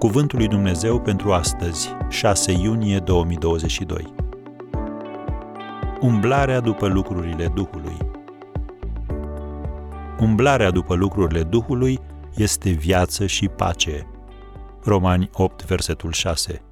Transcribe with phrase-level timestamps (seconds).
[0.00, 4.14] Cuvântul lui Dumnezeu pentru astăzi, 6 iunie 2022.
[6.00, 7.96] Umblarea după lucrurile Duhului.
[10.20, 11.98] Umblarea după lucrurile Duhului
[12.36, 14.06] este viață și pace.
[14.84, 16.62] Romani 8, versetul 6.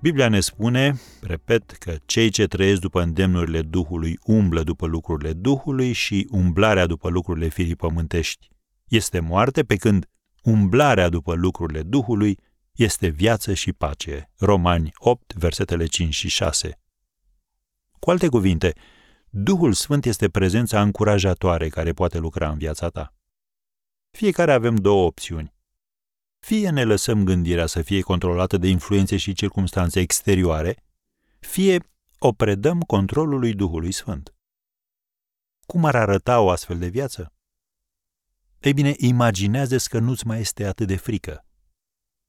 [0.00, 5.92] Biblia ne spune, repet, că cei ce trăiesc după îndemnurile Duhului umblă după lucrurile Duhului
[5.92, 8.48] și umblarea după lucrurile firii pământești
[8.88, 10.06] este moarte, pe când
[10.42, 12.38] umblarea după lucrurile Duhului
[12.72, 14.30] este viață și pace.
[14.38, 16.80] Romani 8, versetele 5 și 6.
[17.98, 18.74] Cu alte cuvinte,
[19.28, 23.14] Duhul Sfânt este prezența încurajatoare care poate lucra în viața ta.
[24.10, 25.54] Fiecare avem două opțiuni.
[26.38, 30.84] Fie ne lăsăm gândirea să fie controlată de influențe și circumstanțe exterioare,
[31.40, 31.78] fie
[32.18, 34.34] o predăm controlului Duhului Sfânt.
[35.66, 37.32] Cum ar arăta o astfel de viață?
[38.62, 41.46] Ei bine, imaginează că nu-ți mai este atât de frică.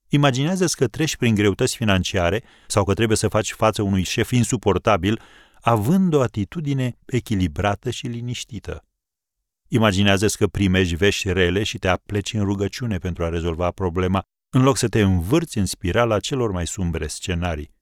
[0.10, 5.22] imaginează că treci prin greutăți financiare sau că trebuie să faci față unui șef insuportabil,
[5.62, 8.86] având o atitudine echilibrată și liniștită.
[9.68, 14.64] imaginează că primești vești rele și te apleci în rugăciune pentru a rezolva problema, în
[14.64, 17.76] loc să te învârți în spirala celor mai sumbre scenarii.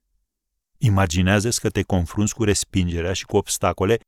[0.78, 3.98] imaginează că te confrunți cu respingerea și cu obstacole,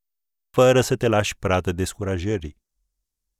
[0.50, 2.62] fără să te lași prată descurajării.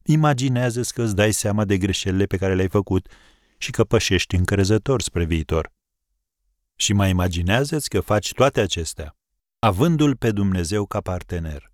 [0.07, 3.09] Imaginează-ți că îți dai seama de greșelile pe care le-ai făcut
[3.59, 5.73] și că pășești încrezător spre viitor.
[6.77, 9.17] Și mai imaginează-ți că faci toate acestea,
[9.59, 11.73] avându-L pe Dumnezeu ca partener.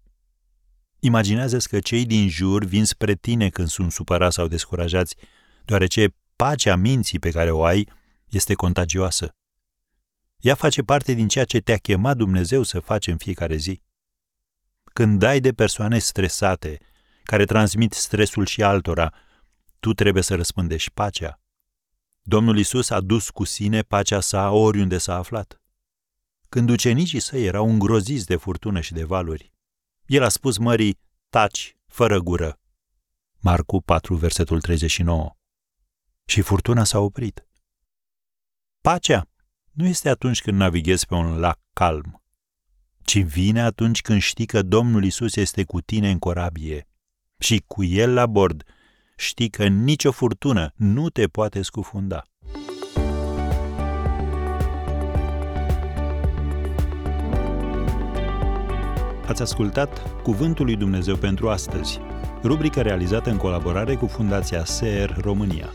[1.00, 5.16] Imaginează-ți că cei din jur vin spre tine când sunt supărați sau descurajați,
[5.64, 7.88] deoarece pacea minții pe care o ai
[8.28, 9.34] este contagioasă.
[10.38, 13.82] Ea face parte din ceea ce te-a chemat Dumnezeu să faci în fiecare zi.
[14.92, 16.78] Când dai de persoane stresate,
[17.22, 19.14] care transmit stresul și altora,
[19.80, 21.40] tu trebuie să răspândești pacea.
[22.22, 25.60] Domnul Isus a dus cu sine pacea sa oriunde s-a aflat.
[26.48, 29.52] Când ucenicii săi erau îngroziți de furtună și de valuri,
[30.06, 30.98] el a spus mării,
[31.28, 32.60] taci, fără gură.
[33.38, 35.36] Marcu 4, versetul 39.
[36.24, 37.46] Și furtuna s-a oprit.
[38.80, 39.28] Pacea
[39.70, 42.22] nu este atunci când navighezi pe un lac calm,
[43.02, 46.88] ci vine atunci când știi că Domnul Isus este cu tine în corabie
[47.40, 48.62] și cu el la bord,
[49.16, 52.24] știi că nicio furtună nu te poate scufunda.
[59.26, 62.00] Ați ascultat Cuvântul lui Dumnezeu pentru astăzi,
[62.42, 65.72] rubrica realizată în colaborare cu Fundația SER România.